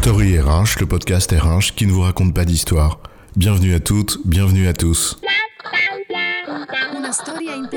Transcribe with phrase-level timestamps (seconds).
[0.00, 3.00] Story RH, le podcast RH qui ne vous raconte pas d'histoire.
[3.34, 5.18] Bienvenue à toutes, bienvenue à tous.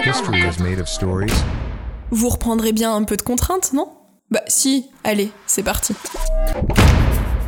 [0.05, 1.33] History is made of stories.
[2.11, 3.89] Vous reprendrez bien un peu de contraintes, non?
[4.29, 5.95] Bah si, allez, c'est parti.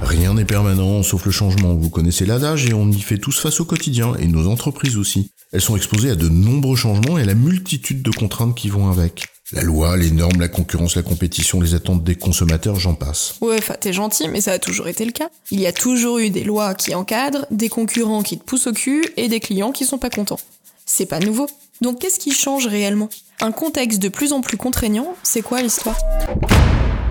[0.01, 1.75] Rien n'est permanent sauf le changement.
[1.75, 5.32] Vous connaissez l'adage et on y fait tous face au quotidien, et nos entreprises aussi.
[5.53, 8.89] Elles sont exposées à de nombreux changements et à la multitude de contraintes qui vont
[8.89, 9.27] avec.
[9.51, 13.35] La loi, les normes, la concurrence, la compétition, les attentes des consommateurs, j'en passe.
[13.39, 15.29] Ouais, t'es gentil, mais ça a toujours été le cas.
[15.51, 18.73] Il y a toujours eu des lois qui encadrent, des concurrents qui te poussent au
[18.73, 20.39] cul et des clients qui sont pas contents.
[20.87, 21.47] C'est pas nouveau.
[21.81, 23.09] Donc qu'est-ce qui change réellement?
[23.39, 25.97] Un contexte de plus en plus contraignant, c'est quoi l'histoire?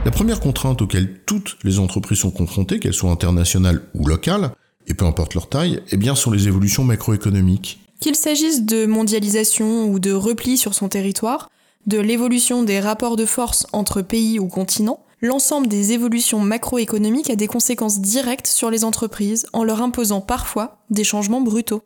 [0.05, 4.51] La première contrainte auquel toutes les entreprises sont confrontées, qu'elles soient internationales ou locales,
[4.89, 7.79] et peu importe leur taille, eh bien sont les évolutions macroéconomiques.
[8.03, 11.49] Qu'il s'agisse de mondialisation ou de repli sur son territoire,
[11.87, 17.37] de l'évolution des rapports de force entre pays ou continents, l'ensemble des évolutions macroéconomiques a
[17.37, 21.85] des conséquences directes sur les entreprises en leur imposant parfois des changements brutaux.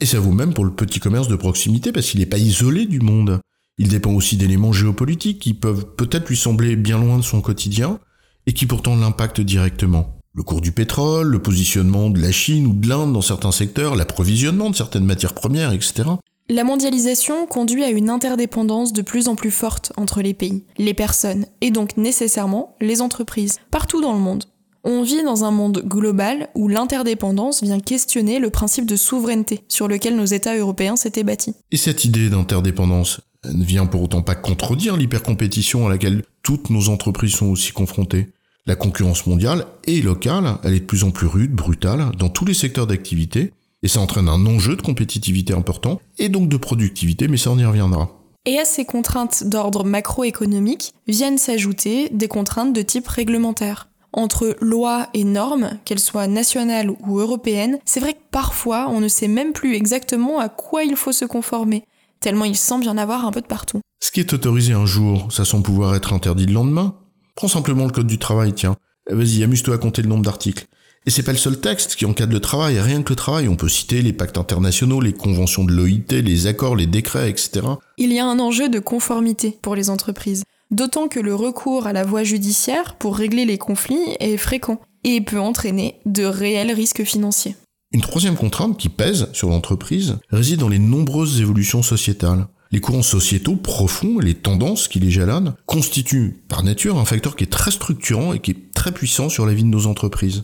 [0.00, 2.86] Et ça vaut même pour le petit commerce de proximité parce qu'il n'est pas isolé
[2.86, 3.38] du monde.
[3.76, 8.00] Il dépend aussi d'éléments géopolitiques qui peuvent peut-être lui sembler bien loin de son quotidien
[8.46, 10.17] et qui pourtant l'impactent directement.
[10.38, 13.96] Le cours du pétrole, le positionnement de la Chine ou de l'Inde dans certains secteurs,
[13.96, 16.10] l'approvisionnement de certaines matières premières, etc.
[16.48, 20.94] La mondialisation conduit à une interdépendance de plus en plus forte entre les pays, les
[20.94, 24.44] personnes et donc nécessairement les entreprises, partout dans le monde.
[24.84, 29.88] On vit dans un monde global où l'interdépendance vient questionner le principe de souveraineté sur
[29.88, 31.56] lequel nos États européens s'étaient bâtis.
[31.72, 36.90] Et cette idée d'interdépendance ne vient pour autant pas contredire l'hypercompétition à laquelle toutes nos
[36.90, 38.28] entreprises sont aussi confrontées.
[38.68, 42.44] La concurrence mondiale et locale, elle est de plus en plus rude, brutale, dans tous
[42.44, 47.28] les secteurs d'activité, et ça entraîne un enjeu de compétitivité important, et donc de productivité,
[47.28, 48.10] mais ça on y reviendra.
[48.44, 53.88] Et à ces contraintes d'ordre macroéconomique viennent s'ajouter des contraintes de type réglementaire.
[54.12, 59.08] Entre lois et normes, qu'elles soient nationales ou européennes, c'est vrai que parfois on ne
[59.08, 61.84] sait même plus exactement à quoi il faut se conformer,
[62.20, 63.80] tellement il semble y en avoir un peu de partout.
[64.00, 66.94] Ce qui est autorisé un jour, ça semble pouvoir être interdit le lendemain.
[67.38, 68.74] Prends simplement le code du travail, tiens.
[69.08, 70.66] Vas-y, amuse-toi à compter le nombre d'articles.
[71.06, 73.46] Et c'est pas le seul texte qui encadre le travail, rien que le travail.
[73.46, 77.60] On peut citer les pactes internationaux, les conventions de l'OIT, les accords, les décrets, etc.
[77.96, 80.42] Il y a un enjeu de conformité pour les entreprises.
[80.72, 85.20] D'autant que le recours à la voie judiciaire pour régler les conflits est fréquent et
[85.20, 87.54] peut entraîner de réels risques financiers.
[87.92, 92.48] Une troisième contrainte qui pèse sur l'entreprise réside dans les nombreuses évolutions sociétales.
[92.70, 97.34] Les courants sociétaux profonds et les tendances qui les jalonnent constituent par nature un facteur
[97.34, 100.42] qui est très structurant et qui est très puissant sur la vie de nos entreprises.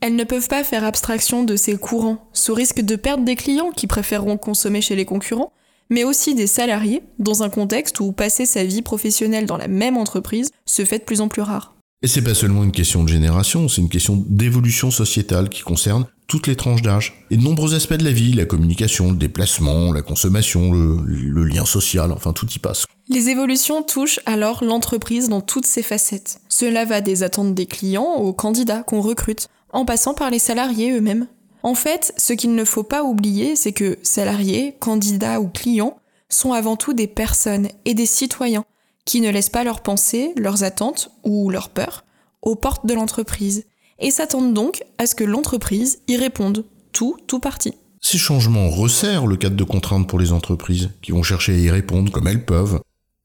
[0.00, 3.72] Elles ne peuvent pas faire abstraction de ces courants, sous risque de perdre des clients
[3.72, 5.52] qui préféreront consommer chez les concurrents,
[5.90, 9.98] mais aussi des salariés, dans un contexte où passer sa vie professionnelle dans la même
[9.98, 11.75] entreprise se fait de plus en plus rare.
[12.02, 16.04] Et c'est pas seulement une question de génération, c'est une question d'évolution sociétale qui concerne
[16.26, 19.92] toutes les tranches d'âge et de nombreux aspects de la vie, la communication, le déplacement,
[19.92, 22.84] la consommation, le, le lien social, enfin tout y passe.
[23.08, 26.40] Les évolutions touchent alors l'entreprise dans toutes ses facettes.
[26.50, 30.92] Cela va des attentes des clients aux candidats qu'on recrute, en passant par les salariés
[30.92, 31.28] eux-mêmes.
[31.62, 35.96] En fait, ce qu'il ne faut pas oublier, c'est que salariés, candidats ou clients
[36.28, 38.64] sont avant tout des personnes et des citoyens
[39.06, 42.04] qui ne laissent pas leurs pensées, leurs attentes ou leurs peurs
[42.42, 43.64] aux portes de l'entreprise
[43.98, 47.72] et s'attendent donc à ce que l'entreprise y réponde, tout, tout parti.
[48.02, 51.70] Ces changements resserrent le cadre de contraintes pour les entreprises qui vont chercher à y
[51.70, 52.80] répondre comme elles peuvent.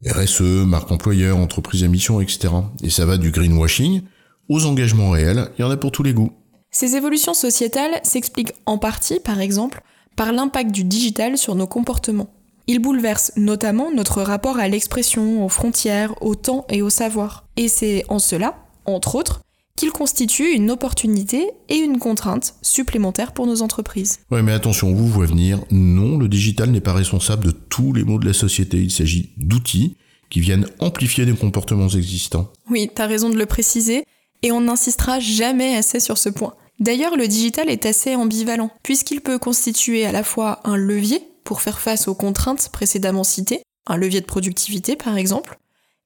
[0.08, 2.54] RSE, marque employeur, entreprise à mission, etc.
[2.82, 4.02] Et ça va du greenwashing
[4.50, 6.32] aux engagements réels, il y en a pour tous les goûts.
[6.72, 9.84] Ces évolutions sociétales s'expliquent en partie, par exemple,
[10.16, 12.34] par l'impact du digital sur nos comportements.
[12.68, 17.46] Il bouleverse notamment notre rapport à l'expression, aux frontières, au temps et au savoir.
[17.58, 18.56] Et c'est en cela,
[18.86, 19.42] entre autres,
[19.76, 24.20] qu'il constitue une opportunité et une contrainte supplémentaire pour nos entreprises.
[24.30, 28.04] Ouais, mais attention, vous voyez venir, non, le digital n'est pas responsable de tous les
[28.04, 29.96] maux de la société, il s'agit d'outils
[30.30, 32.52] qui viennent amplifier des comportements existants.
[32.70, 34.06] Oui, t'as raison de le préciser,
[34.44, 36.54] et on n'insistera jamais assez sur ce point.
[36.80, 41.62] D'ailleurs, le digital est assez ambivalent, puisqu'il peut constituer à la fois un levier pour
[41.62, 45.58] faire face aux contraintes précédemment citées, un levier de productivité par exemple,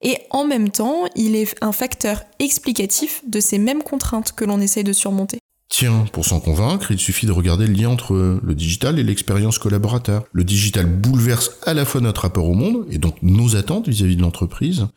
[0.01, 4.59] et en même temps, il est un facteur explicatif de ces mêmes contraintes que l'on
[4.61, 5.39] essaye de surmonter.
[5.67, 9.57] Tiens, pour s'en convaincre, il suffit de regarder le lien entre le digital et l'expérience
[9.57, 10.25] collaborateur.
[10.31, 14.15] Le digital bouleverse à la fois notre rapport au monde, et donc nos attentes vis-à-vis
[14.15, 14.87] de l'entreprise,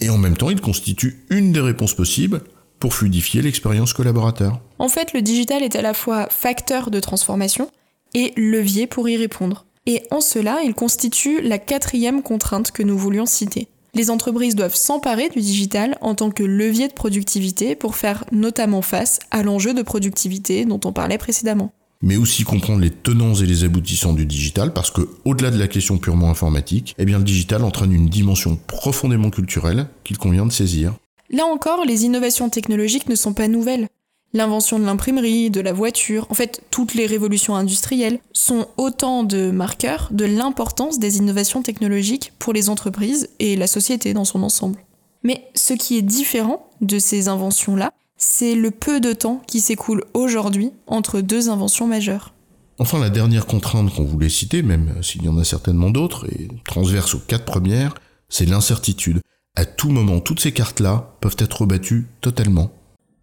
[0.00, 2.42] et en même temps il constitue une des réponses possibles
[2.80, 4.60] pour fluidifier l'expérience collaborateur.
[4.78, 7.70] En fait, le digital est à la fois facteur de transformation
[8.14, 9.64] et levier pour y répondre.
[9.86, 14.74] Et en cela, il constitue la quatrième contrainte que nous voulions citer, Les entreprises doivent
[14.74, 19.72] s'emparer du digital en tant que levier de productivité pour faire notamment face à l'enjeu
[19.74, 21.72] de productivité dont on parlait précédemment.
[22.02, 25.66] Mais aussi comprendre les tenants et les aboutissants du digital parce que, au-delà de la
[25.66, 30.52] question purement informatique, eh bien, le digital entraîne une dimension profondément culturelle qu'il convient de
[30.52, 30.92] saisir.
[31.30, 33.88] Là encore, les innovations technologiques ne sont pas nouvelles.
[34.36, 39.50] L'invention de l'imprimerie, de la voiture, en fait, toutes les révolutions industrielles sont autant de
[39.50, 44.78] marqueurs de l'importance des innovations technologiques pour les entreprises et la société dans son ensemble.
[45.22, 50.04] Mais ce qui est différent de ces inventions-là, c'est le peu de temps qui s'écoule
[50.12, 52.34] aujourd'hui entre deux inventions majeures.
[52.78, 56.48] Enfin, la dernière contrainte qu'on voulait citer, même s'il y en a certainement d'autres, et
[56.66, 57.94] transverse aux quatre premières,
[58.28, 59.22] c'est l'incertitude.
[59.54, 62.70] À tout moment, toutes ces cartes-là peuvent être rebattues totalement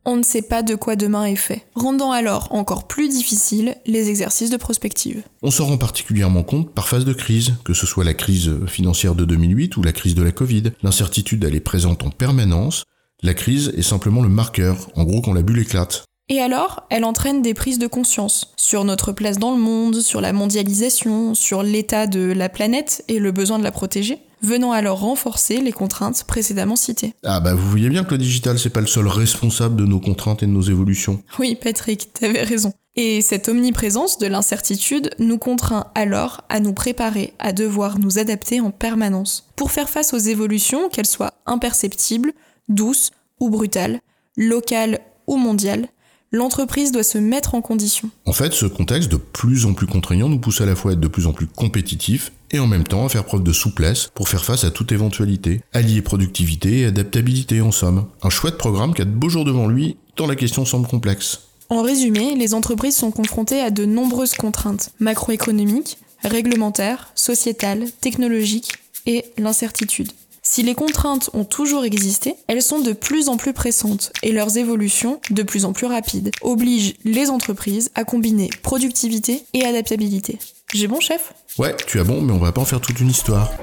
[0.06, 4.10] on ne sait pas de quoi demain est fait, rendant alors encore plus difficile les
[4.10, 5.24] exercices de prospective.
[5.42, 9.16] On s'en rend particulièrement compte par phase de crise, que ce soit la crise financière
[9.16, 10.72] de 2008 ou la crise de la Covid.
[10.84, 12.84] L'incertitude, elle est présente en permanence.
[13.22, 16.06] La crise est simplement le marqueur, en gros quand la bulle éclate.
[16.30, 20.22] Et alors, elle entraîne des prises de conscience sur notre place dans le monde, sur
[20.22, 25.00] la mondialisation, sur l'état de la planète et le besoin de la protéger venant alors
[25.00, 27.14] renforcer les contraintes précédemment citées.
[27.24, 30.00] Ah bah vous voyez bien que le digital c'est pas le seul responsable de nos
[30.00, 31.24] contraintes et de nos évolutions.
[31.40, 32.74] Oui Patrick, t'avais raison.
[32.96, 38.62] Et cette omniprésence de l'incertitude nous contraint alors à nous préparer à devoir nous adapter
[38.62, 42.34] en permanence pour faire face aux évolutions, qu'elles soient imperceptibles,
[42.70, 44.00] douces ou brutales,
[44.38, 45.88] locales ou mondiales,
[46.32, 48.10] l'entreprise doit se mettre en condition.
[48.26, 50.94] En fait, ce contexte de plus en plus contraignant nous pousse à la fois à
[50.94, 54.10] être de plus en plus compétitifs et en même temps à faire preuve de souplesse
[54.14, 58.06] pour faire face à toute éventualité, allier productivité et adaptabilité en somme.
[58.22, 61.42] Un chouette programme qui a de beaux jours devant lui, tant la question semble complexe.
[61.70, 68.74] En résumé, les entreprises sont confrontées à de nombreuses contraintes macroéconomiques, réglementaires, sociétales, technologiques
[69.06, 70.12] et l'incertitude.
[70.46, 74.58] Si les contraintes ont toujours existé, elles sont de plus en plus pressantes et leurs
[74.58, 80.38] évolutions, de plus en plus rapides, obligent les entreprises à combiner productivité et adaptabilité.
[80.74, 81.34] J'ai bon chef?
[81.58, 83.54] Ouais, tu as bon, mais on va pas en faire toute une histoire.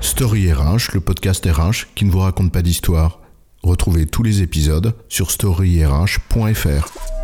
[0.00, 3.20] Story RH, le podcast RH qui ne vous raconte pas d'histoire.
[3.62, 7.15] Retrouvez tous les épisodes sur storyrh.fr.